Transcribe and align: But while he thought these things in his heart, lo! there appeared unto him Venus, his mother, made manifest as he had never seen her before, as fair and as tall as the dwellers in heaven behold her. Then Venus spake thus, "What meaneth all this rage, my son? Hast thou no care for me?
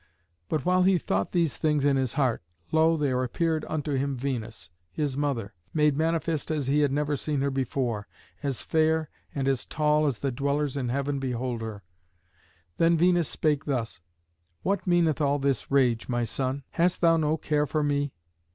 But 0.49 0.65
while 0.65 0.81
he 0.81 0.97
thought 0.97 1.31
these 1.31 1.57
things 1.57 1.85
in 1.85 1.95
his 1.95 2.13
heart, 2.13 2.41
lo! 2.71 2.97
there 2.97 3.23
appeared 3.23 3.63
unto 3.69 3.91
him 3.93 4.15
Venus, 4.15 4.71
his 4.91 5.15
mother, 5.15 5.53
made 5.75 5.95
manifest 5.95 6.49
as 6.49 6.65
he 6.65 6.79
had 6.79 6.91
never 6.91 7.15
seen 7.15 7.41
her 7.41 7.51
before, 7.51 8.07
as 8.41 8.63
fair 8.63 9.11
and 9.35 9.47
as 9.47 9.63
tall 9.63 10.07
as 10.07 10.17
the 10.17 10.31
dwellers 10.31 10.75
in 10.75 10.89
heaven 10.89 11.19
behold 11.19 11.61
her. 11.61 11.83
Then 12.77 12.97
Venus 12.97 13.29
spake 13.29 13.65
thus, 13.65 14.01
"What 14.63 14.87
meaneth 14.87 15.21
all 15.21 15.37
this 15.37 15.69
rage, 15.69 16.09
my 16.09 16.23
son? 16.23 16.63
Hast 16.71 17.01
thou 17.01 17.17
no 17.17 17.37
care 17.37 17.67
for 17.67 17.83
me? 17.83 18.11